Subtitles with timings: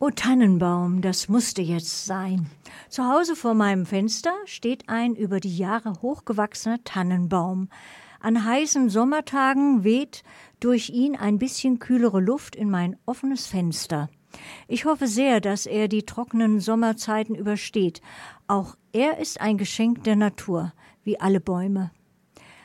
[0.00, 2.46] O Tannenbaum, das musste jetzt sein.
[2.88, 7.68] Zu Hause vor meinem Fenster steht ein über die Jahre hochgewachsener Tannenbaum.
[8.20, 10.22] An heißen Sommertagen weht
[10.60, 14.08] durch ihn ein bisschen kühlere Luft in mein offenes Fenster.
[14.68, 18.00] Ich hoffe sehr, dass er die trockenen Sommerzeiten übersteht.
[18.46, 20.72] Auch er ist ein Geschenk der Natur,
[21.02, 21.90] wie alle Bäume.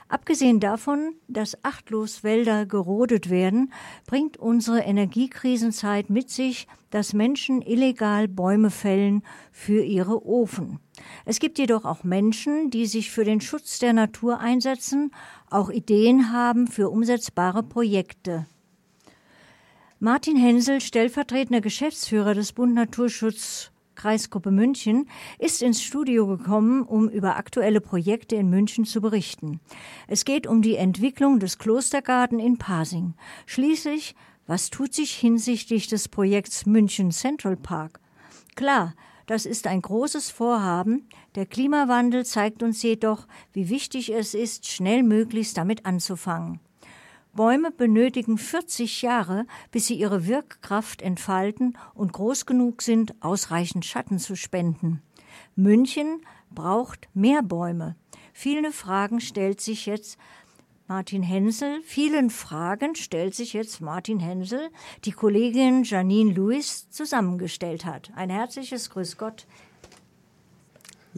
[0.07, 3.73] Abgesehen davon, dass achtlos Wälder gerodet werden,
[4.05, 10.79] bringt unsere Energiekrisenzeit mit sich, dass Menschen illegal Bäume fällen für ihre Ofen.
[11.25, 15.11] Es gibt jedoch auch Menschen, die sich für den Schutz der Natur einsetzen,
[15.50, 18.45] auch Ideen haben für umsetzbare Projekte.
[20.00, 25.07] Martin Hensel, stellvertretender Geschäftsführer des Bund Naturschutz Kreisgruppe München,
[25.39, 29.60] ist ins Studio gekommen, um über aktuelle Projekte in München zu berichten.
[30.07, 33.14] Es geht um die Entwicklung des Klostergarten in Pasing.
[33.45, 34.16] Schließlich,
[34.48, 38.00] was tut sich hinsichtlich des Projekts München Central Park?
[38.56, 38.94] Klar,
[39.25, 41.08] das ist ein großes Vorhaben.
[41.36, 46.60] Der Klimawandel zeigt uns jedoch, wie wichtig es ist, schnell möglichst damit anzufangen.
[47.36, 54.20] Bäume benötigen 40 Jahre, bis sie ihre Wirkkraft entfalten und groß genug sind, ausreichend Schatten
[54.20, 55.02] zu spenden.
[55.56, 57.95] München braucht mehr Bäume.
[58.34, 60.17] Viele Fragen stellt sich jetzt
[60.88, 61.81] Martin Hensel.
[61.84, 64.70] Vielen Fragen stellt sich jetzt Martin Hensel,
[65.06, 68.11] die Kollegin Janine Lewis zusammengestellt hat.
[68.16, 69.48] Ein herzliches Grüß Gott.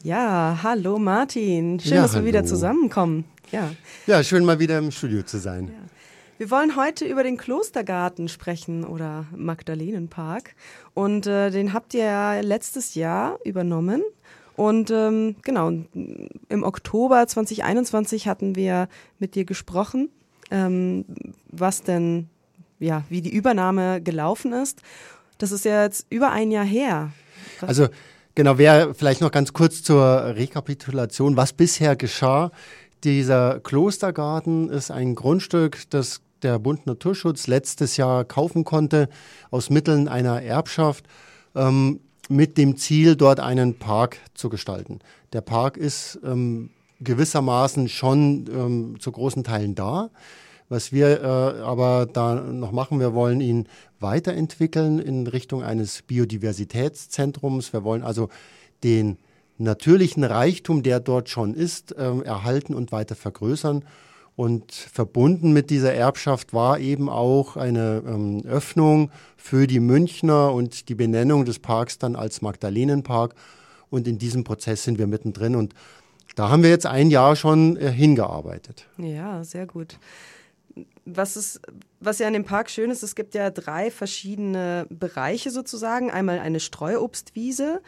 [0.04, 1.80] Ja, hallo Martin.
[1.80, 2.24] Schön, ja, dass hallo.
[2.24, 3.26] wir wieder zusammenkommen.
[3.52, 3.72] Ja.
[4.08, 5.68] ja, schön mal wieder im Studio zu sein.
[5.68, 5.95] Ja.
[6.38, 10.54] Wir wollen heute über den Klostergarten sprechen oder Magdalenenpark.
[10.94, 14.04] Und äh, den habt ihr ja letztes Jahr übernommen.
[14.58, 20.10] Und ähm, genau, im Oktober 2021 hatten wir mit dir gesprochen,
[20.52, 21.06] ähm,
[21.48, 22.28] was denn,
[22.80, 24.82] ja, wie die Übernahme gelaufen ist.
[25.38, 27.12] Das ist ja jetzt über ein Jahr her.
[27.62, 27.88] Also
[28.34, 32.52] genau, wäre vielleicht noch ganz kurz zur Rekapitulation, was bisher geschah.
[33.06, 39.10] Dieser Klostergarten ist ein Grundstück, das der Bund Naturschutz letztes Jahr kaufen konnte
[39.50, 41.06] aus Mitteln einer Erbschaft
[41.56, 45.00] ähm, mit dem Ziel, dort einen Park zu gestalten.
[45.34, 46.70] Der Park ist ähm,
[47.02, 50.12] gewissermaßen schon ähm, zu großen Teilen da.
[50.70, 53.68] Was wir äh, aber da noch machen, wir wollen ihn
[54.00, 57.74] weiterentwickeln in Richtung eines Biodiversitätszentrums.
[57.74, 58.30] Wir wollen also
[58.84, 59.18] den
[59.58, 63.84] natürlichen Reichtum, der dort schon ist, äh, erhalten und weiter vergrößern.
[64.36, 70.90] Und verbunden mit dieser Erbschaft war eben auch eine ähm, Öffnung für die Münchner und
[70.90, 73.34] die Benennung des Parks dann als Magdalenenpark.
[73.90, 75.56] Und in diesem Prozess sind wir mittendrin.
[75.56, 75.74] Und
[76.36, 78.88] da haben wir jetzt ein Jahr schon äh, hingearbeitet.
[78.98, 79.98] Ja, sehr gut
[81.06, 81.62] was, ist,
[82.00, 86.10] was ja an dem Park schön ist, es gibt ja drei verschiedene Bereiche sozusagen.
[86.10, 87.82] Einmal eine Streuobstwiese,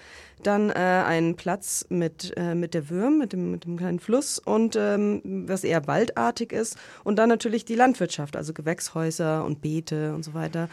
[0.43, 4.37] dann äh, einen Platz mit, äh, mit der Würm, mit dem, mit dem kleinen Fluss
[4.39, 6.77] und ähm, was eher waldartig ist.
[7.03, 10.69] Und dann natürlich die Landwirtschaft, also Gewächshäuser und Beete und so weiter.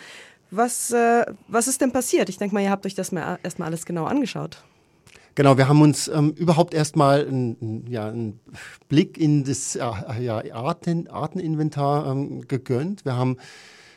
[0.50, 2.28] Was, äh, was ist denn passiert?
[2.28, 4.62] Ich denke mal, ihr habt euch das mal erstmal alles genau angeschaut.
[5.37, 8.12] Genau, wir haben uns ähm, überhaupt erstmal einen, ja,
[8.89, 9.83] Blick in das äh,
[10.21, 13.05] ja, Arten, Arteninventar ähm, gegönnt.
[13.05, 13.39] Wir haben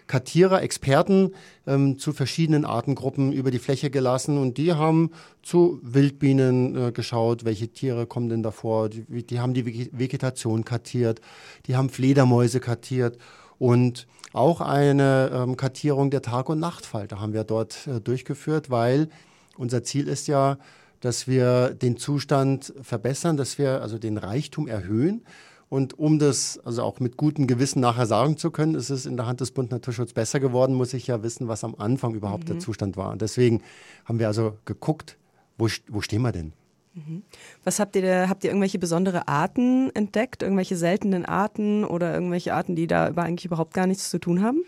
[0.07, 1.33] Kartierer, Experten
[1.67, 5.11] ähm, zu verschiedenen Artengruppen über die Fläche gelassen und die haben
[5.43, 8.89] zu Wildbienen äh, geschaut, welche Tiere kommen denn davor.
[8.89, 11.21] Die, die haben die Vegetation kartiert,
[11.67, 13.17] die haben Fledermäuse kartiert
[13.59, 19.09] und auch eine ähm, Kartierung der Tag- und Nachtfalter haben wir dort äh, durchgeführt, weil
[19.57, 20.57] unser Ziel ist ja,
[21.01, 25.23] dass wir den Zustand verbessern, dass wir also den Reichtum erhöhen.
[25.69, 29.17] Und um das also auch mit gutem Gewissen nachher sagen zu können, ist es in
[29.17, 32.43] der Hand des Bund Naturschutz besser geworden, muss ich ja wissen, was am Anfang überhaupt
[32.43, 32.53] mhm.
[32.53, 33.11] der Zustand war.
[33.11, 33.61] Und deswegen
[34.05, 35.17] haben wir also geguckt,
[35.57, 36.53] wo, wo stehen wir denn?
[36.93, 37.23] Mhm.
[37.63, 42.53] Was habt ihr da, habt ihr irgendwelche besondere Arten entdeckt, irgendwelche seltenen Arten oder irgendwelche
[42.53, 44.63] Arten, die da eigentlich überhaupt gar nichts zu tun haben?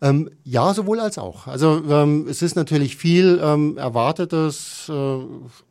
[0.00, 1.48] Ähm, ja, sowohl als auch.
[1.48, 5.18] Also ähm, es ist natürlich viel ähm, Erwartetes äh,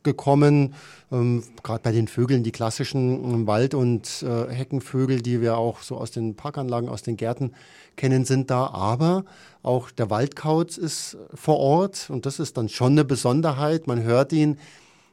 [0.04, 0.74] gekommen,
[1.14, 5.82] ähm, gerade bei den Vögeln, die klassischen ähm, Wald- und äh, Heckenvögel, die wir auch
[5.82, 7.54] so aus den Parkanlagen, aus den Gärten
[7.96, 8.68] kennen, sind da.
[8.68, 9.24] Aber
[9.64, 13.88] auch der Waldkauz ist vor Ort und das ist dann schon eine Besonderheit.
[13.88, 14.58] Man hört ihn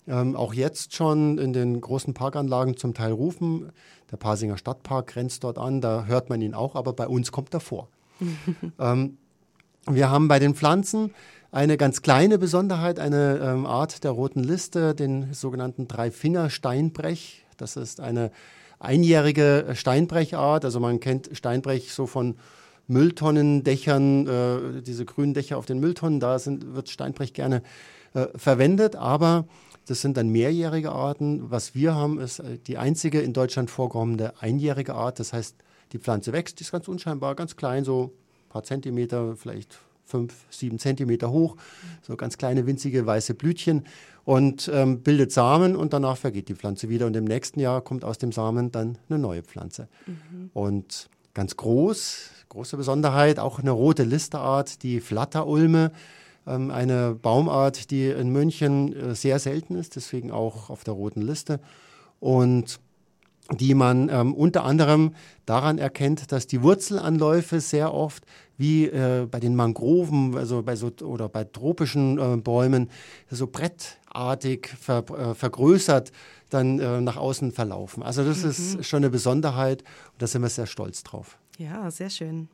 [0.08, 3.70] ähm, auch jetzt schon in den großen Parkanlagen zum Teil rufen.
[4.10, 7.54] Der Pasinger Stadtpark grenzt dort an, da hört man ihn auch, aber bei uns kommt
[7.54, 7.88] er vor.
[8.78, 9.18] ähm,
[9.86, 11.12] wir haben bei den Pflanzen
[11.52, 17.44] eine ganz kleine Besonderheit, eine ähm, Art der roten Liste, den sogenannten Dreifinger-Steinbrech.
[17.56, 18.32] Das ist eine
[18.80, 20.64] einjährige Steinbrechart.
[20.64, 22.36] Also man kennt Steinbrech so von
[22.86, 27.62] Mülltonnendächern, äh, diese grünen Dächer auf den Mülltonnen, da sind, wird Steinbrech gerne
[28.12, 29.46] äh, verwendet, aber
[29.86, 31.50] das sind dann mehrjährige Arten.
[31.50, 35.18] Was wir haben, ist äh, die einzige in Deutschland vorkommende einjährige Art.
[35.18, 35.56] Das heißt,
[35.94, 38.12] die Pflanze wächst, die ist ganz unscheinbar, ganz klein, so
[38.46, 41.56] ein paar Zentimeter, vielleicht fünf, sieben Zentimeter hoch,
[42.02, 43.84] so ganz kleine winzige weiße Blütchen
[44.24, 48.04] und ähm, bildet Samen und danach vergeht die Pflanze wieder und im nächsten Jahr kommt
[48.04, 49.88] aus dem Samen dann eine neue Pflanze.
[50.06, 50.50] Mhm.
[50.52, 55.92] Und ganz groß, große Besonderheit, auch eine rote Listerart, die Flatterulme,
[56.46, 61.22] ähm, eine Baumart, die in München äh, sehr selten ist, deswegen auch auf der roten
[61.22, 61.60] Liste.
[62.18, 62.80] Und
[63.50, 65.14] die man ähm, unter anderem
[65.44, 68.24] daran erkennt, dass die Wurzelanläufe sehr oft
[68.56, 72.88] wie äh, bei den Mangroven also bei so, oder bei tropischen äh, Bäumen
[73.30, 76.12] so brettartig ver, äh, vergrößert
[76.50, 78.02] dann äh, nach außen verlaufen.
[78.02, 78.50] Also das mhm.
[78.50, 81.38] ist schon eine Besonderheit und da sind wir sehr stolz drauf.
[81.58, 82.48] Ja, sehr schön.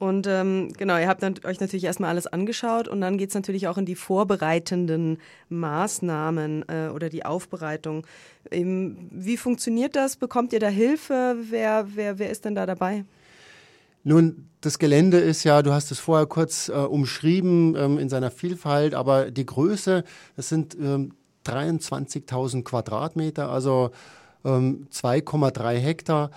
[0.00, 3.68] Und ähm, genau, ihr habt euch natürlich erstmal alles angeschaut und dann geht es natürlich
[3.68, 5.18] auch in die vorbereitenden
[5.50, 8.06] Maßnahmen äh, oder die Aufbereitung.
[8.50, 10.16] Ähm, wie funktioniert das?
[10.16, 11.36] Bekommt ihr da Hilfe?
[11.50, 13.04] Wer, wer, wer ist denn da dabei?
[14.02, 18.30] Nun, das Gelände ist ja, du hast es vorher kurz äh, umschrieben ähm, in seiner
[18.30, 20.04] Vielfalt, aber die Größe,
[20.34, 21.12] das sind ähm,
[21.44, 23.90] 23.000 Quadratmeter, also
[24.44, 26.30] 2,3 ähm, Hektar.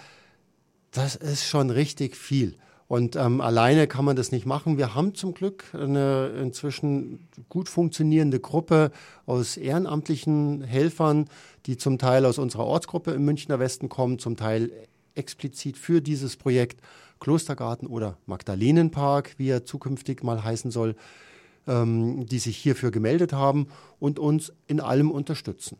[0.91, 2.57] Das ist schon richtig viel.
[2.87, 4.77] Und ähm, alleine kann man das nicht machen.
[4.77, 8.91] Wir haben zum Glück eine inzwischen gut funktionierende Gruppe
[9.25, 11.29] aus ehrenamtlichen Helfern,
[11.65, 14.69] die zum Teil aus unserer Ortsgruppe im Münchner Westen kommen, zum Teil
[15.15, 16.81] explizit für dieses Projekt
[17.19, 20.95] Klostergarten oder Magdalenenpark, wie er zukünftig mal heißen soll,
[21.67, 23.67] ähm, die sich hierfür gemeldet haben
[23.99, 25.77] und uns in allem unterstützen.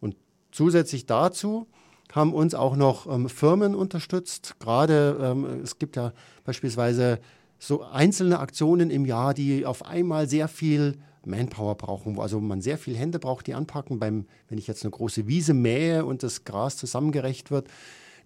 [0.00, 0.16] Und
[0.52, 1.66] zusätzlich dazu
[2.12, 4.56] haben uns auch noch ähm, Firmen unterstützt.
[4.58, 6.12] Gerade ähm, es gibt ja
[6.44, 7.20] beispielsweise
[7.58, 12.78] so einzelne Aktionen im Jahr, die auf einmal sehr viel Manpower brauchen, also man sehr
[12.78, 13.98] viele Hände braucht, die anpacken.
[13.98, 17.68] Beim, wenn ich jetzt eine große Wiese mähe und das Gras zusammengerecht wird,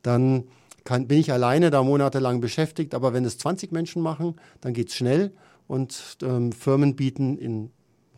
[0.03, 0.45] dann
[0.85, 2.95] kann, bin ich alleine da monatelang beschäftigt.
[2.95, 5.33] Aber wenn es 20 Menschen machen, dann geht es schnell
[5.67, 7.71] und ähm, Firmen bieten in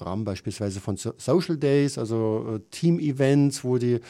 [0.03, 4.01] Rahmen beispielsweise von Social Days, also äh, Team-Events, wo die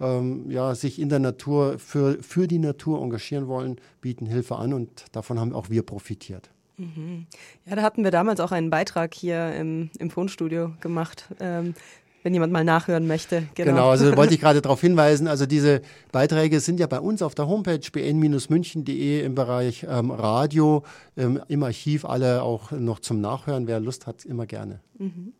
[0.00, 4.72] ähm, ja, sich in der Natur für, für die Natur engagieren wollen, bieten Hilfe an
[4.72, 6.50] und davon haben auch wir profitiert.
[6.78, 7.26] Mhm.
[7.66, 11.26] Ja, da hatten wir damals auch einen Beitrag hier im, im Tonstudio gemacht.
[11.38, 11.74] Ähm,
[12.22, 13.44] wenn jemand mal nachhören möchte.
[13.54, 15.80] Genau, genau also wollte ich gerade darauf hinweisen, also diese
[16.12, 20.84] Beiträge sind ja bei uns auf der Homepage bn-münchen.de im Bereich ähm, Radio,
[21.16, 23.66] ähm, im Archiv alle auch noch zum Nachhören.
[23.66, 24.80] Wer Lust hat, immer gerne.
[24.98, 25.32] Mhm.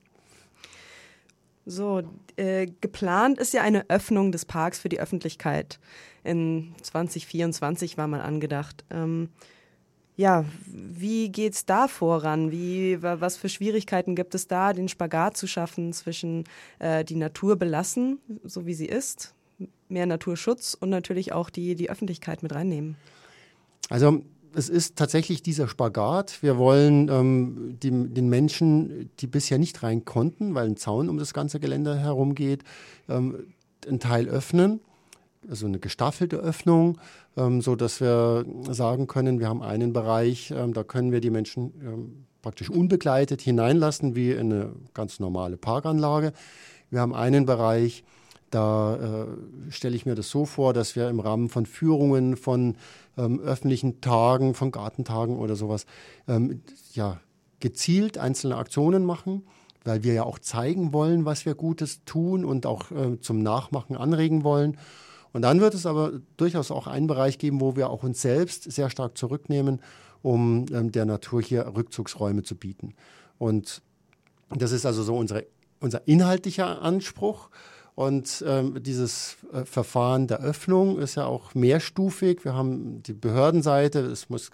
[1.66, 2.02] So,
[2.36, 5.78] äh, geplant ist ja eine Öffnung des Parks für die Öffentlichkeit.
[6.24, 8.84] In 2024 war mal angedacht.
[8.90, 9.28] Ähm,
[10.16, 12.50] ja, wie geht es da voran?
[12.50, 16.44] Wie, was für Schwierigkeiten gibt es da, den Spagat zu schaffen zwischen
[16.78, 19.34] äh, die Natur belassen, so wie sie ist,
[19.88, 22.96] mehr Naturschutz und natürlich auch die, die Öffentlichkeit mit reinnehmen?
[23.88, 24.22] Also
[24.54, 26.42] es ist tatsächlich dieser Spagat.
[26.42, 31.18] Wir wollen ähm, die, den Menschen, die bisher nicht rein konnten, weil ein Zaun um
[31.18, 32.64] das ganze Gelände herum geht,
[33.08, 33.46] ähm,
[33.86, 34.80] einen Teil öffnen,
[35.48, 36.98] also eine gestaffelte Öffnung,
[37.36, 41.30] ähm, so dass wir sagen können, wir haben einen Bereich, ähm, da können wir die
[41.30, 46.32] Menschen ähm, praktisch unbegleitet hineinlassen, wie in eine ganz normale Parkanlage.
[46.90, 48.04] Wir haben einen Bereich,
[48.50, 49.26] da äh,
[49.70, 52.76] stelle ich mir das so vor, dass wir im Rahmen von Führungen, von
[53.16, 55.86] ähm, öffentlichen Tagen, von Gartentagen oder sowas,
[56.26, 57.20] ähm, ja,
[57.60, 59.42] gezielt einzelne Aktionen machen,
[59.84, 63.96] weil wir ja auch zeigen wollen, was wir Gutes tun und auch äh, zum Nachmachen
[63.96, 64.76] anregen wollen.
[65.32, 68.70] Und dann wird es aber durchaus auch einen Bereich geben, wo wir auch uns selbst
[68.70, 69.80] sehr stark zurücknehmen,
[70.22, 72.94] um ähm, der Natur hier Rückzugsräume zu bieten.
[73.38, 73.82] Und
[74.50, 75.46] das ist also so unsere,
[75.78, 77.50] unser inhaltlicher Anspruch.
[78.00, 82.46] Und ähm, dieses äh, Verfahren der Öffnung ist ja auch mehrstufig.
[82.46, 84.50] Wir haben die Behördenseite, es muss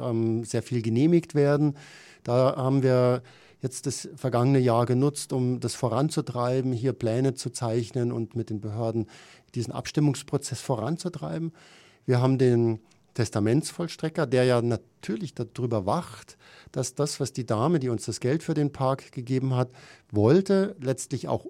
[0.00, 1.76] ähm, sehr viel genehmigt werden.
[2.22, 3.24] Da haben wir
[3.60, 8.60] jetzt das vergangene Jahr genutzt, um das voranzutreiben, hier Pläne zu zeichnen und mit den
[8.60, 9.06] Behörden
[9.56, 11.52] diesen Abstimmungsprozess voranzutreiben.
[12.06, 12.78] Wir haben den
[13.14, 16.36] Testamentsvollstrecker, der ja natürlich darüber wacht,
[16.70, 19.72] dass das, was die Dame, die uns das Geld für den Park gegeben hat,
[20.12, 21.44] wollte, letztlich auch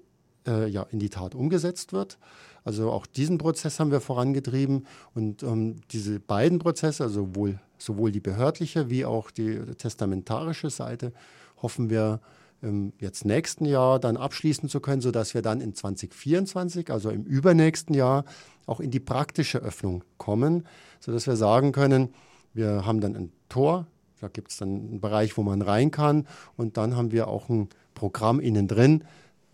[0.47, 2.19] äh, ja, in die Tat umgesetzt wird.
[2.65, 8.11] Also auch diesen Prozess haben wir vorangetrieben und ähm, diese beiden Prozesse, also sowohl, sowohl
[8.11, 11.13] die behördliche wie auch die testamentarische Seite,
[11.61, 12.21] hoffen wir
[12.63, 17.25] ähm, jetzt nächsten Jahr dann abschließen zu können, sodass wir dann in 2024, also im
[17.25, 18.25] übernächsten Jahr,
[18.67, 20.67] auch in die praktische Öffnung kommen,
[21.01, 22.15] sodass wir sagen können,
[22.55, 23.89] Wir haben dann ein Tor,
[24.21, 26.27] da gibt es dann einen Bereich, wo man rein kann.
[26.57, 29.05] Und dann haben wir auch ein Programm innen drin,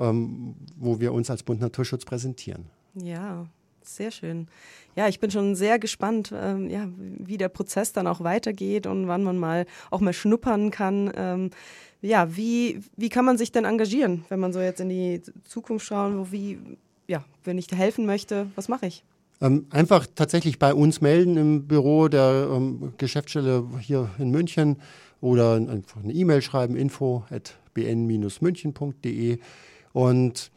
[0.00, 2.66] ähm, wo wir uns als Bund Naturschutz präsentieren.
[2.94, 3.46] Ja,
[3.82, 4.48] sehr schön.
[4.96, 9.08] Ja, ich bin schon sehr gespannt, ähm, ja, wie der Prozess dann auch weitergeht und
[9.08, 11.12] wann man mal auch mal schnuppern kann.
[11.14, 11.50] Ähm,
[12.02, 15.86] ja, wie, wie kann man sich denn engagieren, wenn man so jetzt in die Zukunft
[15.86, 16.58] schauen, wo wie,
[17.06, 19.04] ja, wenn ich helfen möchte, was mache ich?
[19.42, 24.76] Ähm, einfach tatsächlich bei uns melden im Büro der ähm, Geschäftsstelle hier in München
[25.20, 29.38] oder einfach eine E-Mail schreiben, info at bn-münchen.de
[29.92, 30.50] und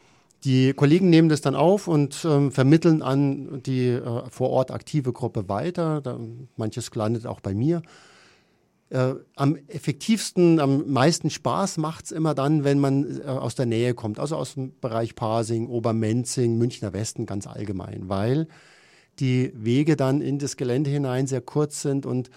[0.43, 5.13] die Kollegen nehmen das dann auf und ähm, vermitteln an die äh, vor Ort aktive
[5.13, 6.01] Gruppe weiter.
[6.01, 6.19] Da,
[6.57, 7.81] manches landet auch bei mir.
[8.89, 13.65] Äh, am effektivsten, am meisten Spaß macht es immer dann, wenn man äh, aus der
[13.65, 18.47] Nähe kommt, also aus dem Bereich Pasing, Obermenzing, Münchner Westen ganz allgemein, weil
[19.19, 22.29] die Wege dann in das Gelände hinein sehr kurz sind und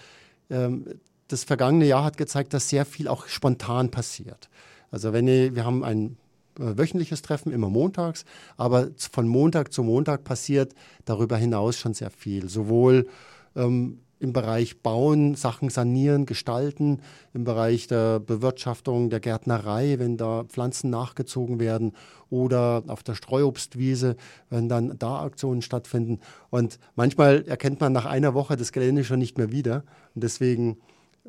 [0.49, 0.85] ähm,
[1.27, 4.49] das vergangene Jahr hat gezeigt, dass sehr viel auch spontan passiert.
[4.91, 6.17] Also wenn ihr, wir haben ein
[6.57, 8.25] wöchentliches Treffen, immer montags,
[8.57, 10.73] aber von Montag zu Montag passiert
[11.05, 12.49] darüber hinaus schon sehr viel.
[12.49, 13.07] Sowohl
[13.55, 17.01] ähm, im Bereich Bauen, Sachen sanieren, gestalten,
[17.33, 21.93] im Bereich der Bewirtschaftung, der Gärtnerei, wenn da Pflanzen nachgezogen werden
[22.29, 24.15] oder auf der Streuobstwiese,
[24.49, 26.19] wenn dann da Aktionen stattfinden.
[26.49, 29.83] Und manchmal erkennt man nach einer Woche das Gelände schon nicht mehr wieder.
[30.15, 30.77] Und deswegen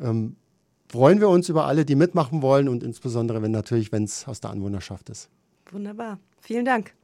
[0.00, 0.36] ähm,
[0.88, 4.40] freuen wir uns über alle, die mitmachen wollen und insbesondere, wenn natürlich, wenn es aus
[4.40, 5.28] der Anwohnerschaft ist.
[5.70, 6.18] Wunderbar.
[6.40, 6.94] Vielen Dank.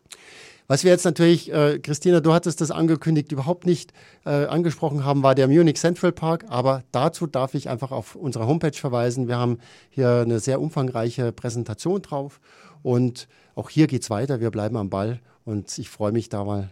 [0.67, 3.93] Was wir jetzt natürlich, äh, Christina, du hattest das angekündigt, überhaupt nicht
[4.25, 6.47] äh, angesprochen haben, war der Munich Central Park.
[6.49, 9.29] Aber dazu darf ich einfach auf unsere Homepage verweisen.
[9.29, 9.59] Wir haben
[9.91, 12.41] hier eine sehr umfangreiche Präsentation drauf.
[12.83, 14.41] Und auch hier geht es weiter.
[14.41, 15.21] Wir bleiben am Ball.
[15.45, 16.71] Und ich freue mich da mal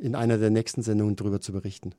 [0.00, 1.92] in einer der nächsten Sendungen darüber zu berichten.